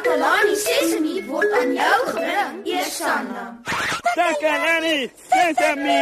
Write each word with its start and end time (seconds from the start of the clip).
Takalani 0.00 0.56
Sesemi 0.56 1.14
word 1.28 1.52
aan 1.52 1.74
jou 1.76 2.00
gebring, 2.08 2.60
Eersanna. 2.64 3.42
Takalani 4.16 5.12
Sesemi. 5.28 6.00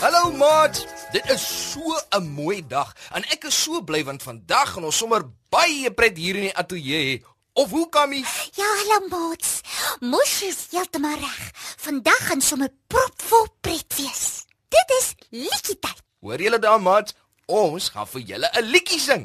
Hallo 0.00 0.32
maat. 0.32 0.80
Dit 1.12 1.28
is 1.28 1.44
so 1.44 1.84
'n 2.16 2.24
mooi 2.24 2.64
dag 2.64 2.96
en 3.12 3.20
ek 3.28 3.44
is 3.44 3.62
so 3.62 3.84
bly 3.84 4.00
want 4.04 4.22
vandag 4.22 4.72
gaan 4.72 4.84
ons 4.84 4.96
sommer 4.96 5.20
baie 5.52 5.92
pret 5.92 6.16
hier 6.16 6.40
in 6.40 6.48
die 6.48 6.56
ateljee 6.56 7.04
hê. 7.04 7.20
Of 7.52 7.68
hoe 7.70 7.88
Kammy? 7.88 8.24
Ja, 8.56 8.64
hallo 8.64 9.08
maats. 9.12 9.60
Mos 10.00 10.42
is 10.42 10.66
heeltemal 10.70 11.20
reg. 11.20 11.52
Vandag 11.82 12.26
gaan 12.26 12.40
sommer 12.40 12.68
propvol 12.86 13.48
pret 13.60 13.94
wees. 13.96 14.44
Dit 14.70 14.92
is 15.00 15.06
liedjie 15.30 15.74
tyd. 15.82 16.02
Hoor 16.22 16.38
julle 16.38 16.60
daar 16.62 16.78
maat? 16.78 17.10
Ons 17.50 17.88
gaan 17.90 18.06
vir 18.06 18.20
julle 18.20 18.50
'n 18.54 18.70
liedjie 18.70 19.00
sing. 19.00 19.24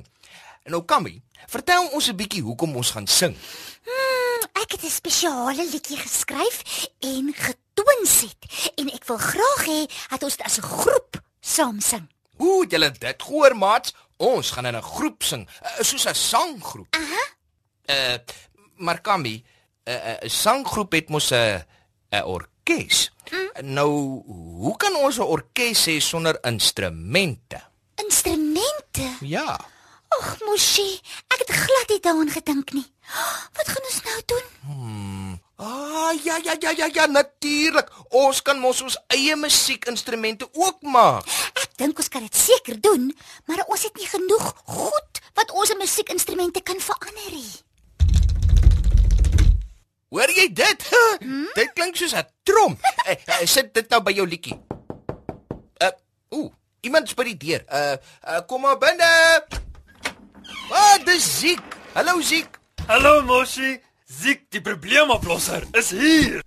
En 0.64 0.72
nou 0.72 0.82
Kammy, 0.86 1.22
vertel 1.48 1.88
ons 1.94 2.08
'n 2.10 2.16
bietjie 2.16 2.42
hoekom 2.42 2.76
ons 2.76 2.92
gaan 2.92 3.08
sing. 3.08 3.38
Hmm, 3.86 4.42
ek 4.62 4.72
het 4.72 4.84
'n 4.84 4.90
spesiale 4.90 5.70
liedjie 5.70 5.98
geskryf 5.98 6.88
en 7.00 7.34
getoonset 7.34 8.42
en 8.76 8.90
ek 8.90 9.06
wil 9.06 9.18
graag 9.18 9.66
hê 9.66 9.86
dat 10.10 10.24
ons 10.24 10.38
dit 10.38 10.46
as 10.46 10.58
'n 10.58 10.62
groep 10.62 11.22
saam 11.40 11.80
sing. 11.80 12.10
Het 12.38 12.72
julle 12.72 12.92
dit 12.92 13.24
gehoor 13.24 13.56
maat? 13.56 13.94
Ons 14.18 14.52
gaan 14.52 14.66
in 14.66 14.76
'n 14.76 14.82
groep 14.82 15.24
sing, 15.24 15.50
uh, 15.64 15.84
soos 15.84 16.06
'n 16.06 16.16
sanggroep. 16.16 16.96
Aha. 16.96 17.24
Uh 17.86 18.18
maar 18.78 19.02
Kammy, 19.02 19.44
'n 19.86 19.92
uh, 19.92 20.26
'n 20.26 20.30
sanggroep 20.30 20.92
het 20.92 21.10
mos 21.10 21.32
'n 21.32 21.64
'n 22.12 22.24
orkes. 22.24 23.12
Mm. 23.32 23.74
Nou, 23.74 24.24
hoe 24.62 24.78
kan 24.78 24.96
ons 24.96 25.18
'n 25.18 25.22
orkes 25.22 25.86
hê 25.86 26.00
sonder 26.00 26.38
instrumente? 26.44 27.62
Instrumente. 27.96 29.18
Ja. 29.22 29.60
Ag, 30.08 30.38
mosie, 30.46 31.02
ek 31.28 31.40
het 31.44 31.52
glad 31.52 31.90
nie 31.90 32.00
daaraan 32.00 32.32
gedink 32.32 32.72
nie. 32.72 32.88
Wat 33.54 33.68
gaan 33.68 33.84
ons 33.84 34.02
nou 34.04 34.22
doen? 34.26 34.46
Ah, 35.58 36.14
ja 36.24 36.38
ja 36.44 36.56
ja 36.60 36.70
ja 36.70 36.88
ja, 36.94 37.06
natuurlik. 37.06 37.90
Ons 38.10 38.42
kan 38.42 38.60
mos 38.60 38.82
ons 38.82 38.98
eie 39.08 39.36
musiekinstrumente 39.36 40.46
ook 40.54 40.82
maak. 40.82 41.26
Ek 41.58 41.74
dink 41.82 41.98
ons 41.98 42.12
kan 42.14 42.22
dit 42.22 42.36
seker 42.36 42.78
doen, 42.82 43.10
maar 43.50 43.66
ons 43.66 43.84
het 43.84 43.96
nie 43.98 44.06
genoeg 44.06 44.54
goed 44.66 45.22
wat 45.34 45.52
ons 45.52 45.74
musiekinstrumente 45.82 46.62
kan 46.62 46.78
verander 46.80 47.32
nie. 47.34 47.67
Hoor 50.10 50.32
jy 50.32 50.48
dit? 50.54 50.84
Hmm? 51.18 51.48
Dit 51.58 51.72
klink 51.74 51.96
soos 51.98 52.14
'n 52.14 52.28
trom. 52.46 52.78
hey, 53.06 53.18
hey, 53.32 53.46
sit 53.50 53.74
dit 53.74 53.90
nou 53.90 54.02
by 54.06 54.12
jou 54.14 54.28
liedjie. 54.28 54.54
Uh, 55.82 55.90
ooh, 56.30 56.52
iemand 56.86 57.10
is 57.10 57.16
by 57.18 57.26
die 57.26 57.38
deur. 57.42 57.64
Uh, 57.66 57.96
uh 58.22 58.42
kom 58.46 58.62
maar 58.62 58.78
binne. 58.78 59.10
Wat, 60.70 61.02
dis 61.10 61.26
Ziek. 61.40 61.64
Hallo 61.98 62.22
Ziek. 62.22 62.60
Hallo 62.88 63.24
Moshi. 63.26 63.80
Ziek, 64.06 64.46
die 64.54 64.62
probleemoplosser 64.62 65.66
is 65.74 65.90
hier. 65.90 66.44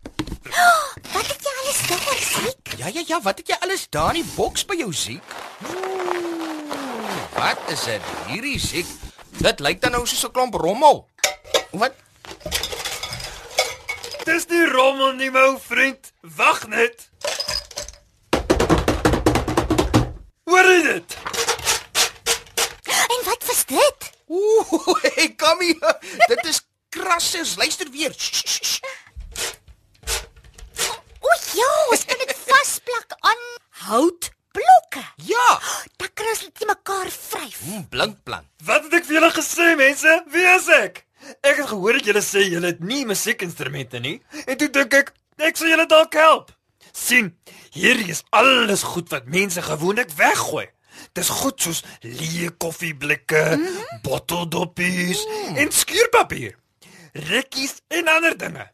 Wat 1.14 1.26
het 1.26 1.42
jy 1.42 1.54
alles 1.64 1.80
daar 1.90 2.22
siek? 2.22 2.74
Ja 2.78 2.88
ja 2.94 3.02
ja, 3.06 3.18
wat 3.20 3.38
het 3.42 3.50
jy 3.50 3.56
alles 3.60 3.88
daar 3.90 4.14
in 4.14 4.22
die 4.22 4.32
boks 4.36 4.64
by 4.64 4.78
jou 4.78 4.92
Ziek? 4.94 5.34
Ooh, 5.66 7.26
Wat 7.36 7.58
is 7.74 7.84
dit? 7.90 8.02
Hierdie 8.30 8.58
Ziek. 8.62 8.86
Dit 9.42 9.60
lyk 9.60 9.82
dan 9.82 9.98
nou 9.98 10.06
soos 10.06 10.24
'n 10.24 10.32
klomp 10.32 10.54
rommel. 10.54 11.08
Wat? 11.74 11.94
Rommel 14.80 15.12
nie, 15.12 15.28
my 15.28 15.40
ou 15.44 15.58
vriend. 15.60 16.06
Wag 16.36 16.62
net. 16.72 17.02
Hoor 20.48 20.68
jy 20.70 20.78
dit? 20.86 21.16
En 22.88 23.20
wat 23.26 23.44
was 23.50 23.60
dit? 23.68 24.06
Ooh, 24.32 24.86
hey, 25.04 25.26
kom 25.36 25.60
hier. 25.60 25.92
Dit 26.32 26.48
is 26.48 26.62
krassers. 26.96 27.58
Luister 27.60 27.92
weer. 27.92 28.16
O 31.20 31.36
ja, 31.60 31.68
ons 31.92 32.06
kan 32.08 32.24
dit 32.24 32.34
vasplak 32.46 33.18
aan 33.20 33.44
houtblokke. 33.84 35.04
Ja. 35.28 35.50
Dan 36.00 36.14
kan 36.14 36.32
ons 36.32 36.46
dit 36.46 36.66
mekaar 36.72 37.12
vryf. 37.18 37.60
Mm, 37.68 37.84
blinkplan. 37.92 38.48
Wat 38.64 38.88
het 38.88 39.00
ek 39.02 39.12
vir 39.12 39.20
julle 39.20 39.32
gesê, 39.36 39.74
mense? 39.84 40.18
Wie 40.32 40.48
is 40.56 40.72
ek? 40.80 41.04
Ek 42.00 42.06
het 42.06 42.14
julle 42.14 42.24
sê 42.24 42.42
julle 42.48 42.68
het 42.70 42.78
nie 42.80 43.02
musiekinstrumente 43.04 43.98
nie. 44.00 44.14
En 44.48 44.56
toe 44.56 44.70
dink 44.72 44.94
ek, 44.96 45.10
ek 45.36 45.58
sal 45.60 45.68
julle 45.68 45.84
dalk 45.84 46.14
help. 46.16 46.54
sien, 46.96 47.26
hierdie 47.76 48.08
is 48.14 48.22
alles 48.32 48.86
goed 48.88 49.10
wat 49.12 49.28
mense 49.28 49.60
gewoonlik 49.62 50.08
weggooi. 50.16 50.64
Dis 51.12 51.28
goed 51.28 51.60
soos 51.60 51.82
leë 52.00 52.54
koffieblikke, 52.56 53.42
mm 53.56 53.66
-hmm. 53.66 54.00
botteldoppies 54.02 55.20
mm. 55.26 55.56
en 55.60 55.72
skuurpapier. 55.72 56.56
Rekkies 57.12 57.82
en 57.88 58.08
ander 58.08 58.38
dinge. 58.38 58.64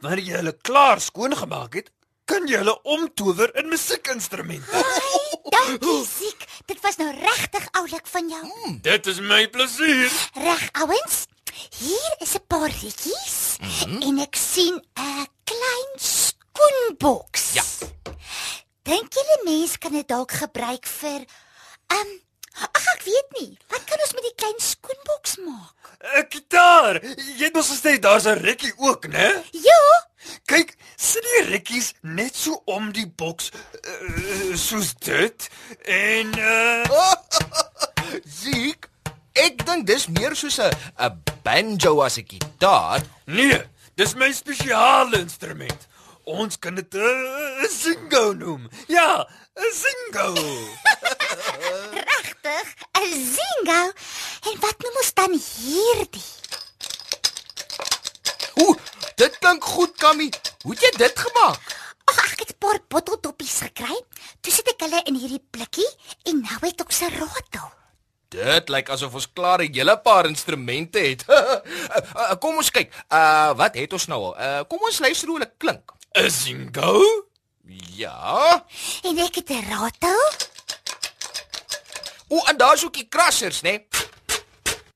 Wanneer 0.00 0.24
jy 0.24 0.36
hulle 0.40 0.56
klaar 0.62 1.00
skoongemaak 1.00 1.74
het, 1.74 1.92
kan 2.24 2.48
jy 2.48 2.56
hulle 2.62 2.82
omtower 2.82 3.52
in 3.60 3.68
musiekinstrumente. 3.68 4.84
Dankie, 5.54 6.04
Siek. 6.06 6.48
Dit 6.66 6.80
was 6.80 6.96
nou 6.96 7.12
regtig 7.12 7.68
oulik 7.72 8.06
van 8.06 8.28
jou. 8.28 8.46
Dit 8.82 9.06
is 9.06 9.20
my 9.20 9.48
plesier. 9.48 10.10
Reg, 10.32 10.68
ouens. 10.72 11.26
Hier 11.68 12.14
is 12.18 12.34
'n 12.34 12.46
paar 12.46 12.72
liedjies 12.82 13.56
mm 13.60 13.68
-hmm. 13.68 14.02
en 14.02 14.18
ek 14.18 14.36
sien 14.36 14.74
'n 14.74 15.26
klein 15.44 15.92
skoenboks. 15.96 17.52
Ja. 17.52 17.64
Dink 18.82 19.12
julle 19.12 19.40
mense 19.44 19.78
kan 19.78 19.92
dit 19.92 20.08
dalk 20.08 20.32
gebruik 20.32 20.86
vir 20.86 21.20
ehm 21.86 22.00
um, 22.00 22.20
ag 22.72 22.86
ek 22.94 23.02
weet 23.04 23.28
nie. 23.40 23.58
Wat 23.68 23.84
kan 23.84 23.98
ons 24.00 24.12
met 24.12 24.22
die 24.22 24.34
klein 24.36 24.60
skoenboks 24.60 25.36
maak? 25.36 25.74
'n 26.00 26.26
Gitaar. 26.28 26.94
Jy 27.38 27.44
het 27.44 27.54
mos 27.54 27.70
gesê 27.70 27.98
daar's 27.98 28.26
'n 28.26 28.38
rekkie 28.38 28.74
ook, 28.76 29.06
né? 29.06 29.44
Ja, 29.50 30.08
Kyk, 30.50 30.74
sit 31.00 31.24
die 31.24 31.44
rekkies 31.48 31.92
net 32.04 32.36
so 32.36 32.60
om 32.68 32.90
die 32.92 33.06
boks 33.08 33.48
uh, 33.52 34.56
soos 34.58 34.92
dit 35.00 35.48
en 35.88 36.34
uh 36.38 37.14
Ziek. 38.40 38.89
Ek 39.40 39.62
dink 39.64 39.86
dis 39.88 40.06
meer 40.12 40.34
soos 40.36 40.58
'n 40.60 40.72
'n 40.98 41.12
banjo 41.44 42.00
as 42.04 42.18
'n 42.18 42.26
gitaar. 42.28 43.00
nee, 43.26 43.60
dis 43.96 44.14
my 44.14 44.32
spesiale 44.32 45.16
instrument. 45.20 45.80
Ons 46.24 46.58
kan 46.58 46.74
dit 46.74 46.94
'n 46.94 47.00
uh, 47.00 47.68
singo 47.68 48.32
noem. 48.32 48.68
Ja, 48.88 49.24
'n 49.56 49.72
singo. 49.82 50.26
regtig, 52.10 52.66
'n 53.00 53.12
zingo. 53.36 53.80
En 54.48 54.56
wat 54.60 54.76
noem 54.82 54.96
ons 55.00 55.12
dan 55.14 55.32
hierdie? 55.32 56.30
Ooh, 58.60 58.76
dit 59.16 59.38
klink 59.38 59.64
goed, 59.64 59.96
Kammy. 59.96 60.28
Hoe 60.62 60.74
het 60.74 60.82
jy 60.82 60.90
dit 60.96 61.18
gemaak? 61.18 61.60
Ag, 62.04 62.32
ek 62.32 62.40
het 62.44 62.52
'n 62.52 62.58
paar 62.58 62.80
botteldoppies 62.88 63.58
gekry. 63.64 63.96
Toe 64.40 64.52
sit 64.52 64.68
ek 64.68 64.80
hulle 64.84 65.00
in 65.04 65.16
hierdie 65.16 65.44
blikkie 65.50 65.90
en 66.28 66.40
nou 66.40 66.58
het 66.60 66.80
ek 66.80 66.92
se 66.92 67.08
ratel. 67.08 67.79
Dit 68.30 68.68
lyk 68.70 68.92
asof 68.94 69.14
ons 69.18 69.26
klaar 69.34 69.58
'n 69.58 69.74
hele 69.74 69.96
paar 69.98 70.26
instrumente 70.26 70.98
het. 70.98 71.24
uh, 71.26 71.58
uh, 72.30 72.34
kom 72.38 72.56
ons 72.56 72.70
kyk. 72.70 72.94
Uh 73.10 73.50
wat 73.58 73.74
het 73.74 73.92
ons 73.92 74.06
nou 74.06 74.20
al? 74.30 74.34
Uh 74.38 74.60
kom 74.70 74.78
ons 74.86 75.00
luister 75.02 75.26
hoe 75.28 75.38
hulle 75.38 75.50
klink. 75.58 75.90
'n 76.14 76.30
Singo? 76.30 77.26
Ja. 77.98 78.62
En 79.02 79.18
ek 79.18 79.34
het 79.34 79.50
'n 79.50 79.66
ratel. 79.66 80.22
O, 82.30 82.38
en 82.46 82.56
daar's 82.56 82.84
ook 82.84 82.94
die 82.94 83.08
krassers, 83.08 83.60
né? 83.60 83.70
Nee? 83.70 83.86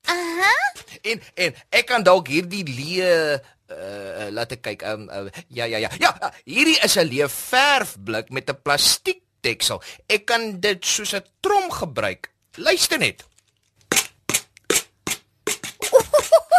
Aha. 0.07 0.55
En 1.03 1.23
en 1.35 1.55
ek 1.69 1.87
kan 1.87 2.03
dalk 2.03 2.31
hierdie 2.31 2.63
leë 2.63 3.43
uh 3.67 4.31
laat 4.31 4.53
ek 4.55 4.63
kyk. 4.63 4.87
Um 4.87 5.11
uh, 5.11 5.27
ja 5.49 5.65
ja 5.65 5.83
ja. 5.83 5.91
Ja, 5.99 6.15
uh, 6.23 6.31
hierdie 6.47 6.79
is 6.79 6.95
'n 6.95 7.11
leë 7.11 7.27
verfblik 7.29 8.31
met 8.31 8.47
'n 8.47 8.63
plastiek 8.63 9.27
deksel. 9.43 9.83
Ek 10.07 10.23
kan 10.25 10.61
dit 10.61 10.87
soos 10.87 11.19
'n 11.19 11.27
trom 11.43 11.71
gebruik. 11.71 12.31
Luister 12.55 12.99
net. 12.99 13.25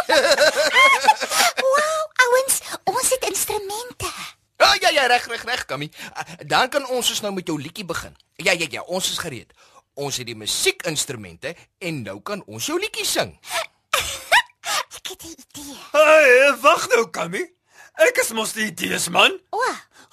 Wow, 0.06 2.02
ouens, 2.24 2.60
ons 2.84 3.10
het 3.10 3.24
instrumente. 3.28 4.10
Ah, 4.56 4.74
ja 4.80 4.88
ja, 4.88 5.06
reg 5.06 5.26
reg 5.26 5.44
reg, 5.44 5.64
Kammy. 5.64 5.90
Uh, 5.92 6.22
dan 6.46 6.68
kan 6.68 6.86
ons 6.88 7.08
dus 7.08 7.20
nou 7.20 7.34
met 7.34 7.46
jou 7.46 7.60
liedjie 7.60 7.84
begin. 7.84 8.16
Ja 8.36 8.52
ja 8.52 8.66
ja, 8.70 8.82
ons 8.82 9.10
is 9.10 9.18
gereed. 9.18 9.52
Ons 9.94 10.16
het 10.16 10.26
die 10.26 10.36
musiekinstrumente 10.36 11.56
en 11.78 12.02
nou 12.02 12.20
kan 12.22 12.42
ons 12.46 12.66
jou 12.66 12.78
liedjie 12.80 13.06
sing. 13.06 13.36
Ek 14.96 15.08
het 15.08 15.22
'n 15.22 15.34
idee. 15.34 15.76
Hey, 15.92 16.56
wag 16.60 16.88
nou, 16.88 17.10
Kammy. 17.10 17.55
Ek 17.96 18.18
is 18.20 18.32
mos 18.36 18.52
die 18.52 18.66
idees 18.68 19.08
man. 19.08 19.32
O, 19.50 19.60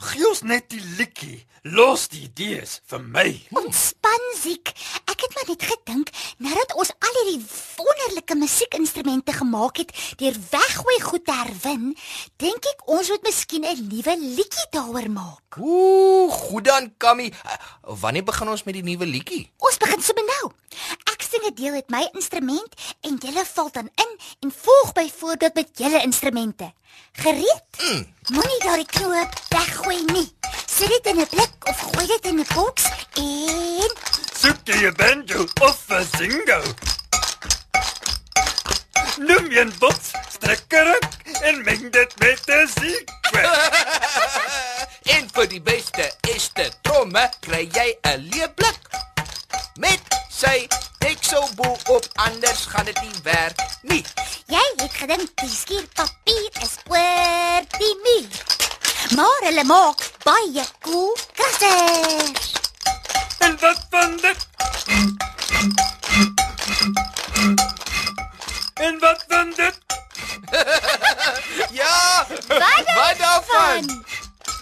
Gee 0.04 0.26
ons 0.28 0.42
net 0.48 0.70
die 0.74 0.82
liedjie. 0.98 1.44
Los 1.64 2.10
die 2.12 2.26
idees 2.26 2.82
vir 2.92 3.00
my. 3.00 3.28
ontspan 3.56 4.24
Ziek. 4.36 4.74
Ek 5.08 5.22
het 5.24 5.36
maar 5.36 5.46
net 5.48 5.64
gedink 5.64 6.10
nadat 6.44 6.74
ons 6.76 6.92
al 7.00 7.20
hierdie 7.22 7.46
wonderlike 7.78 8.36
musiekinstrumente 8.36 9.32
gemaak 9.38 9.80
het 9.80 9.94
deur 10.20 10.36
weggooi 10.52 10.98
goed 11.06 11.24
te 11.24 11.36
herwin, 11.38 11.94
dink 12.44 12.68
ek 12.74 12.84
ons 12.92 13.14
moet 13.14 13.24
miskien 13.30 13.64
'n 13.64 13.88
nuwe 13.88 14.16
liedjie 14.20 14.68
daaroor 14.76 15.08
maak. 15.10 15.58
Ooh, 15.60 16.32
goed 16.32 16.66
dan, 16.66 16.92
Kammy. 16.98 17.32
Uh, 17.46 17.56
wanneer 18.02 18.24
begin 18.24 18.50
ons 18.50 18.64
met 18.64 18.74
die 18.76 18.84
nuwe 18.84 19.06
liedjie? 19.06 19.48
Ons 19.60 19.78
begin 19.78 20.02
sommer 20.02 20.26
nou. 20.26 20.52
Ek 21.12 21.12
'n 21.42 21.54
deel 21.56 21.72
met 21.72 21.90
my 21.90 22.10
instrument 22.14 22.74
en 23.02 23.16
julle 23.20 23.46
val 23.54 23.72
dan 23.72 23.90
in 23.96 24.20
en 24.40 24.54
volg 24.56 24.94
byvoorbeeld 24.94 25.54
met 25.54 25.70
julle 25.74 26.02
instrumente. 26.02 26.74
Gereed? 27.12 27.64
Mm. 27.82 28.14
Moenie 28.34 28.60
daardie 28.60 28.86
knoop 28.86 29.34
weggooi 29.50 30.04
nie. 30.06 30.36
Sit 30.66 30.88
dit 30.88 31.06
in 31.06 31.20
'n 31.20 31.28
blik 31.30 31.54
of 31.64 31.80
gooi 31.80 32.08
dit 32.08 32.26
in 32.26 32.40
'n 32.40 32.46
boks 32.54 32.84
en 33.14 33.92
Soek 34.42 34.58
jy 34.64 34.88
'n 34.88 34.96
banjo 34.96 35.46
of 35.62 35.78
'n 35.90 36.08
zingo? 36.18 36.60
Noem 39.18 39.52
jy 39.52 39.64
'n 39.64 39.74
bots, 39.80 40.12
strek 40.34 40.74
ruk 40.88 41.08
en 41.42 41.64
meng 41.64 41.92
dit 41.92 42.12
met 42.20 42.42
'n 42.48 42.68
sequence. 42.68 43.72
en 45.16 45.30
vir 45.34 45.48
die 45.48 45.62
beste 45.62 46.12
eerste 46.28 46.72
tromme 46.82 47.30
kry 47.40 47.70
jy 47.72 47.98
'n 48.02 48.30
leeblik 48.34 48.80
met 49.80 50.02
sy 50.30 50.68
deksel 51.34 51.50
bo 51.56 51.78
op 51.96 52.06
anders 52.14 52.66
gaan 52.66 52.86
dit 52.86 53.02
nie 53.02 53.12
werk 53.24 53.62
nie. 53.82 54.06
jy 54.46 54.62
het 54.78 54.94
gedink 54.94 55.30
die 55.42 55.50
skierpapier 55.50 56.50
is 56.62 56.78
oor 56.90 57.62
die 57.78 57.96
muur. 58.06 58.44
Maar 59.16 59.40
hulle 59.48 59.64
maak 59.64 60.12
baie 60.24 60.64
cool 60.86 61.18
krassers. 61.34 62.52
En 63.40 63.58
wat 63.60 63.86
van 63.90 64.18
dit? 64.18 64.48
En 68.74 69.00
wat 69.00 69.26
van 69.28 69.54
dit? 69.56 69.78
Ja! 71.74 72.26
Wat 72.48 72.86
Wat 72.96 73.18
daarvan? 73.18 74.06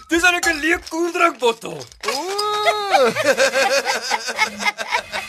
Dis 0.08 0.22
aan 0.22 0.40
'n 0.40 0.60
leë 0.60 0.78
koeldrankbottel. 0.88 1.84
Ooh, 2.08 3.12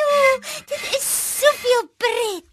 Jo, 0.00 0.38
dit 0.66 0.80
is 0.96 1.06
soveel 1.38 1.84
pret. 1.96 2.48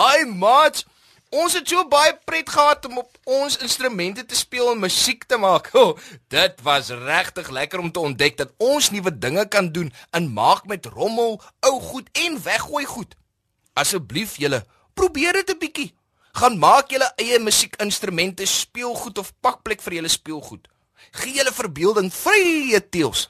Hi 0.00 0.24
maat. 0.24 0.84
Ons 1.30 1.54
het 1.58 1.68
so 1.68 1.82
baie 1.86 2.14
pret 2.26 2.48
gehad 2.50 2.86
om 2.88 3.02
op 3.02 3.18
ons 3.36 3.58
instrumente 3.62 4.24
te 4.26 4.34
speel 4.38 4.72
en 4.72 4.80
musiek 4.82 5.26
te 5.28 5.38
maak. 5.38 5.68
Oh, 5.80 5.98
dit 6.32 6.62
was 6.66 6.90
regtig 6.90 7.50
lekker 7.52 7.82
om 7.82 7.92
te 7.92 8.02
ontdek 8.02 8.38
dat 8.40 8.54
ons 8.58 8.90
nuwe 8.90 9.12
dinge 9.12 9.44
kan 9.52 9.70
doen 9.72 9.92
en 10.16 10.32
maak 10.32 10.66
met 10.66 10.88
rommel, 10.90 11.38
ou 11.68 11.74
goed 11.80 12.08
en 12.24 12.40
weggooi 12.42 12.84
goed. 12.88 13.14
Asseblief 13.78 14.38
julle, 14.42 14.64
probeer 14.94 15.38
dit 15.40 15.50
'n 15.54 15.58
bietjie. 15.58 15.90
Gaan 16.32 16.58
maak 16.58 16.90
julle 16.90 17.12
eie 17.16 17.38
musiekinstrumente, 17.38 18.46
speelgoed 18.46 19.18
of 19.18 19.32
pakplek 19.40 19.82
vir 19.82 20.00
julle 20.00 20.08
speelgoed. 20.08 20.68
Gee 21.12 21.34
julle 21.34 21.52
verbeelding 21.52 22.10
vrye 22.12 22.80
teels. 22.88 23.28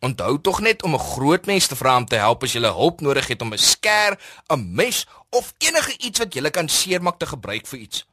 Onthou 0.00 0.40
tog 0.40 0.60
net 0.60 0.82
om 0.82 0.94
'n 0.94 0.98
groot 0.98 1.46
mens 1.46 1.66
te 1.66 1.76
vra 1.76 1.96
om 1.96 2.06
te 2.06 2.16
help 2.16 2.42
as 2.42 2.52
jy 2.52 2.60
hulp 2.60 3.00
nodig 3.00 3.26
het 3.26 3.42
om 3.42 3.52
'n 3.52 3.58
skêr, 3.58 4.18
'n 4.48 4.74
mes 4.74 5.06
of 5.30 5.52
enige 5.58 5.98
iets 5.98 6.18
wat 6.18 6.34
jy 6.34 6.50
kan 6.50 6.68
seermaak 6.68 7.18
te 7.18 7.26
gebruik 7.26 7.66
vir 7.66 7.78
iets. 7.78 8.06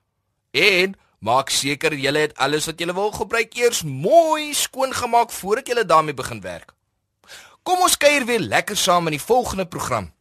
En 0.52 0.96
maak 1.20 1.50
seker 1.50 1.94
jy 1.94 2.14
het 2.14 2.38
alles 2.38 2.66
wat 2.66 2.80
jy 2.80 2.94
wil 2.94 3.12
gebruik 3.12 3.56
eers 3.56 3.84
mooi 3.84 4.54
skoon 4.54 4.94
gemaak 4.94 5.32
voordat 5.32 5.68
jy 5.68 5.84
daarmee 5.86 6.14
begin 6.14 6.42
werk. 6.42 6.74
Kom 7.64 7.82
ons 7.82 7.98
kuier 7.98 8.26
weer 8.26 8.40
lekker 8.40 8.78
saam 8.78 9.08
in 9.08 9.18
die 9.18 9.22
volgende 9.22 9.66
program. 9.66 10.12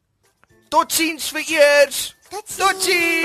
Totsiens 0.68 1.28
vir 1.28 1.44
eers. 1.46 2.14
Totsiens. 2.30 2.56
Totsiens. 2.56 3.24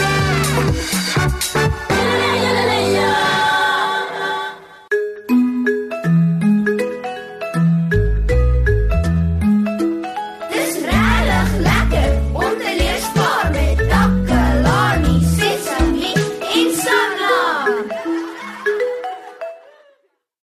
ja, 1.89 2.63
ja, 2.65 2.79
ja. 2.89 3.40